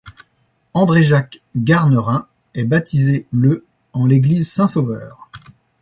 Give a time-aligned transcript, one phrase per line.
[0.73, 5.29] André-Jacques Garnerin est baptisé le en l'église Saint-Sauveur.